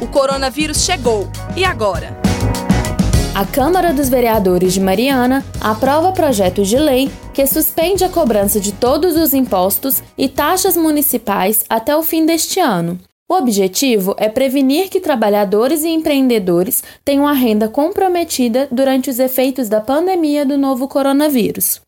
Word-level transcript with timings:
O 0.00 0.06
coronavírus 0.06 0.84
chegou. 0.84 1.28
E 1.56 1.64
agora? 1.64 2.16
A 3.34 3.44
Câmara 3.44 3.92
dos 3.92 4.08
Vereadores 4.08 4.74
de 4.74 4.80
Mariana 4.80 5.44
aprova 5.60 6.12
projeto 6.12 6.62
de 6.62 6.76
lei 6.76 7.10
que 7.32 7.44
suspende 7.46 8.04
a 8.04 8.08
cobrança 8.08 8.60
de 8.60 8.72
todos 8.72 9.16
os 9.16 9.34
impostos 9.34 10.02
e 10.16 10.28
taxas 10.28 10.76
municipais 10.76 11.64
até 11.68 11.96
o 11.96 12.02
fim 12.02 12.24
deste 12.24 12.60
ano. 12.60 12.98
O 13.28 13.34
objetivo 13.34 14.14
é 14.18 14.28
prevenir 14.28 14.88
que 14.88 15.00
trabalhadores 15.00 15.82
e 15.82 15.88
empreendedores 15.88 16.84
tenham 17.04 17.26
a 17.26 17.32
renda 17.32 17.68
comprometida 17.68 18.68
durante 18.70 19.10
os 19.10 19.18
efeitos 19.18 19.68
da 19.68 19.80
pandemia 19.80 20.46
do 20.46 20.56
novo 20.56 20.86
coronavírus. 20.86 21.80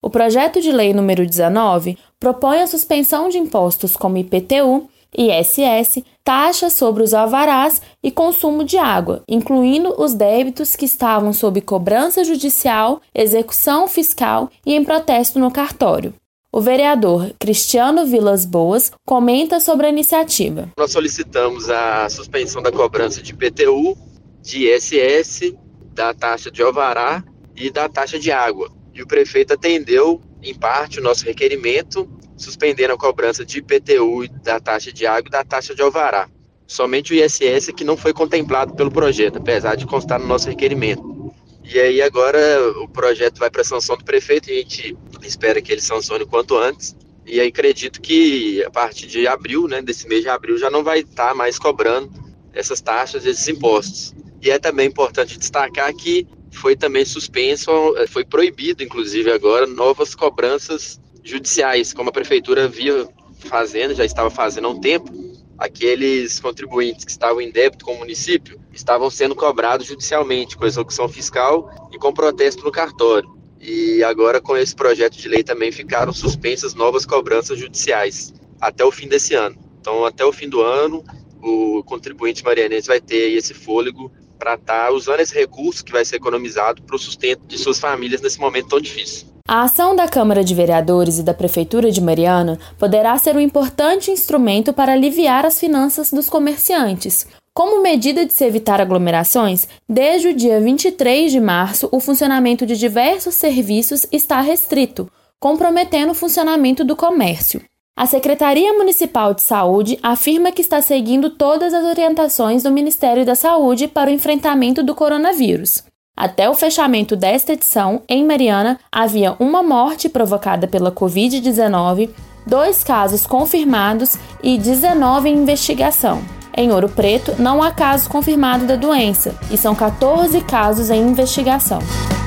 O 0.00 0.08
projeto 0.08 0.60
de 0.60 0.70
lei 0.70 0.94
número 0.94 1.26
19 1.26 1.98
propõe 2.20 2.62
a 2.62 2.66
suspensão 2.66 3.28
de 3.28 3.38
impostos 3.38 3.96
como 3.96 4.16
IPTU, 4.16 4.88
ISS, 5.16 6.02
taxas 6.22 6.72
sobre 6.72 7.02
os 7.02 7.14
alvarás 7.14 7.80
e 8.02 8.10
consumo 8.10 8.64
de 8.64 8.76
água, 8.78 9.22
incluindo 9.28 9.94
os 10.00 10.14
débitos 10.14 10.74
que 10.74 10.84
estavam 10.84 11.32
sob 11.32 11.60
cobrança 11.60 12.24
judicial, 12.24 13.00
execução 13.14 13.86
fiscal 13.86 14.50
e 14.64 14.74
em 14.74 14.84
protesto 14.84 15.38
no 15.38 15.50
cartório. 15.50 16.14
O 16.52 16.60
vereador 16.60 17.34
Cristiano 17.38 18.06
Vilas 18.06 18.46
Boas 18.46 18.92
comenta 19.04 19.58
sobre 19.58 19.86
a 19.86 19.90
iniciativa. 19.90 20.70
Nós 20.78 20.92
solicitamos 20.92 21.68
a 21.68 22.08
suspensão 22.08 22.62
da 22.62 22.70
cobrança 22.70 23.20
de 23.20 23.32
IPTU, 23.32 23.98
de 24.40 24.68
ISS, 24.68 25.52
da 25.92 26.14
taxa 26.14 26.50
de 26.50 26.62
alvará 26.62 27.24
e 27.56 27.70
da 27.70 27.88
taxa 27.88 28.20
de 28.20 28.30
água. 28.30 28.70
E 28.94 29.02
o 29.02 29.06
prefeito 29.06 29.54
atendeu, 29.54 30.20
em 30.42 30.54
parte, 30.54 31.00
o 31.00 31.02
nosso 31.02 31.24
requerimento 31.24 32.08
suspenderam 32.36 32.94
a 32.94 32.98
cobrança 32.98 33.44
de 33.44 33.58
IPTU 33.58 34.28
da 34.42 34.58
taxa 34.60 34.92
de 34.92 35.06
água 35.06 35.28
e 35.28 35.30
da 35.30 35.44
taxa 35.44 35.74
de 35.74 35.82
alvará. 35.82 36.28
Somente 36.66 37.12
o 37.12 37.16
ISS 37.16 37.70
que 37.76 37.84
não 37.84 37.96
foi 37.96 38.12
contemplado 38.12 38.74
pelo 38.74 38.90
projeto, 38.90 39.38
apesar 39.38 39.74
de 39.74 39.86
constar 39.86 40.18
no 40.18 40.26
nosso 40.26 40.48
requerimento. 40.48 41.32
E 41.62 41.78
aí 41.78 42.02
agora 42.02 42.38
o 42.82 42.88
projeto 42.88 43.38
vai 43.38 43.50
para 43.50 43.62
a 43.62 43.64
sanção 43.64 43.96
do 43.96 44.04
prefeito 44.04 44.50
e 44.50 44.58
a 44.58 44.60
gente 44.60 44.96
espera 45.22 45.62
que 45.62 45.72
ele 45.72 45.80
sancione 45.80 46.24
o 46.24 46.26
quanto 46.26 46.56
antes. 46.56 46.94
E 47.26 47.40
aí 47.40 47.48
acredito 47.48 48.00
que 48.00 48.62
a 48.64 48.70
partir 48.70 49.06
de 49.06 49.26
abril, 49.26 49.66
né, 49.66 49.80
desse 49.80 50.06
mês 50.06 50.22
de 50.22 50.28
abril, 50.28 50.58
já 50.58 50.70
não 50.70 50.84
vai 50.84 51.00
estar 51.00 51.28
tá 51.28 51.34
mais 51.34 51.58
cobrando 51.58 52.10
essas 52.52 52.80
taxas, 52.80 53.24
esses 53.24 53.48
impostos. 53.48 54.14
E 54.42 54.50
é 54.50 54.58
também 54.58 54.88
importante 54.88 55.38
destacar 55.38 55.92
que 55.94 56.26
foi 56.50 56.76
também 56.76 57.04
suspenso, 57.04 57.70
foi 58.08 58.24
proibido, 58.24 58.82
inclusive 58.82 59.32
agora, 59.32 59.66
novas 59.66 60.14
cobranças 60.14 61.00
judiciais, 61.24 61.92
como 61.92 62.10
a 62.10 62.12
prefeitura 62.12 62.68
via 62.68 63.08
fazendo, 63.38 63.94
já 63.94 64.04
estava 64.04 64.30
fazendo 64.30 64.66
há 64.66 64.70
um 64.70 64.80
tempo, 64.80 65.10
aqueles 65.58 66.38
contribuintes 66.38 67.04
que 67.04 67.10
estavam 67.10 67.40
em 67.40 67.50
débito 67.50 67.84
com 67.84 67.94
o 67.94 67.98
município 67.98 68.60
estavam 68.72 69.08
sendo 69.08 69.34
cobrados 69.34 69.86
judicialmente, 69.86 70.56
com 70.56 70.66
execução 70.66 71.08
fiscal 71.08 71.88
e 71.92 71.98
com 71.98 72.12
protesto 72.12 72.62
no 72.64 72.70
cartório. 72.70 73.32
E 73.60 74.02
agora, 74.04 74.40
com 74.40 74.56
esse 74.56 74.74
projeto 74.74 75.16
de 75.16 75.26
lei, 75.26 75.42
também 75.42 75.72
ficaram 75.72 76.12
suspensas 76.12 76.74
novas 76.74 77.06
cobranças 77.06 77.58
judiciais 77.58 78.34
até 78.60 78.84
o 78.84 78.90
fim 78.90 79.08
desse 79.08 79.34
ano. 79.34 79.56
Então, 79.80 80.04
até 80.04 80.24
o 80.24 80.32
fim 80.32 80.48
do 80.48 80.60
ano, 80.60 81.02
o 81.42 81.82
contribuinte 81.84 82.44
marianense 82.44 82.88
vai 82.88 83.00
ter 83.00 83.32
esse 83.32 83.54
fôlego 83.54 84.12
para 84.38 84.54
estar 84.54 84.86
tá 84.86 84.92
usando 84.92 85.20
esse 85.20 85.34
recurso 85.34 85.84
que 85.84 85.92
vai 85.92 86.04
ser 86.04 86.16
economizado 86.16 86.82
para 86.82 86.96
o 86.96 86.98
sustento 86.98 87.46
de 87.46 87.56
suas 87.56 87.78
famílias 87.78 88.20
nesse 88.20 88.38
momento 88.38 88.68
tão 88.68 88.80
difícil. 88.80 89.33
A 89.46 89.64
ação 89.64 89.94
da 89.94 90.08
Câmara 90.08 90.42
de 90.42 90.54
Vereadores 90.54 91.18
e 91.18 91.22
da 91.22 91.34
Prefeitura 91.34 91.90
de 91.90 92.00
Mariana 92.00 92.58
poderá 92.78 93.14
ser 93.18 93.36
um 93.36 93.40
importante 93.40 94.10
instrumento 94.10 94.72
para 94.72 94.94
aliviar 94.94 95.44
as 95.44 95.60
finanças 95.60 96.10
dos 96.10 96.30
comerciantes. 96.30 97.26
Como 97.52 97.82
medida 97.82 98.24
de 98.24 98.32
se 98.32 98.42
evitar 98.42 98.80
aglomerações, 98.80 99.68
desde 99.86 100.28
o 100.28 100.34
dia 100.34 100.58
23 100.62 101.30
de 101.30 101.40
março, 101.40 101.90
o 101.92 102.00
funcionamento 102.00 102.64
de 102.64 102.74
diversos 102.74 103.34
serviços 103.34 104.06
está 104.10 104.40
restrito, 104.40 105.10
comprometendo 105.38 106.12
o 106.12 106.16
funcionamento 106.16 106.82
do 106.82 106.96
comércio. 106.96 107.60
A 107.94 108.06
Secretaria 108.06 108.72
Municipal 108.72 109.34
de 109.34 109.42
Saúde 109.42 109.98
afirma 110.02 110.52
que 110.52 110.62
está 110.62 110.80
seguindo 110.80 111.28
todas 111.28 111.74
as 111.74 111.84
orientações 111.84 112.62
do 112.62 112.70
Ministério 112.70 113.26
da 113.26 113.34
Saúde 113.34 113.88
para 113.88 114.10
o 114.10 114.14
enfrentamento 114.14 114.82
do 114.82 114.94
coronavírus. 114.94 115.84
Até 116.16 116.48
o 116.48 116.54
fechamento 116.54 117.16
desta 117.16 117.54
edição, 117.54 118.02
em 118.08 118.24
Mariana, 118.24 118.78
havia 118.90 119.34
uma 119.40 119.64
morte 119.64 120.08
provocada 120.08 120.68
pela 120.68 120.92
Covid-19, 120.92 122.08
dois 122.46 122.84
casos 122.84 123.26
confirmados 123.26 124.16
e 124.40 124.56
19 124.56 125.28
em 125.28 125.38
investigação. 125.38 126.22
Em 126.56 126.70
Ouro 126.70 126.88
Preto, 126.88 127.34
não 127.40 127.60
há 127.60 127.72
caso 127.72 128.08
confirmado 128.08 128.64
da 128.64 128.76
doença 128.76 129.34
e 129.50 129.56
são 129.56 129.74
14 129.74 130.40
casos 130.42 130.88
em 130.88 131.02
investigação. 131.02 131.80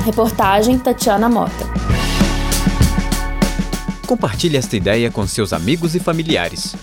Reportagem 0.03 0.77
Tatiana 0.77 1.29
Mota. 1.29 1.65
Compartilhe 4.05 4.57
esta 4.57 4.75
ideia 4.75 5.09
com 5.09 5.25
seus 5.25 5.53
amigos 5.53 5.95
e 5.95 5.99
familiares. 6.01 6.75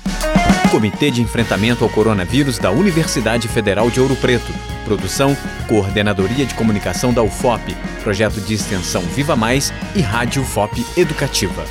Comitê 0.70 1.10
de 1.10 1.20
Enfrentamento 1.20 1.84
ao 1.84 1.90
Coronavírus 1.90 2.58
da 2.58 2.70
Universidade 2.70 3.46
Federal 3.46 3.90
de 3.90 4.00
Ouro 4.00 4.16
Preto. 4.16 4.73
Produção, 4.84 5.36
Coordenadoria 5.66 6.46
de 6.46 6.54
Comunicação 6.54 7.12
da 7.12 7.22
UFOP, 7.22 7.74
Projeto 8.02 8.40
de 8.40 8.54
Extensão 8.54 9.02
Viva 9.02 9.34
Mais 9.34 9.72
e 9.94 10.00
Rádio 10.00 10.42
UFOP 10.42 10.84
Educativa. 10.96 11.64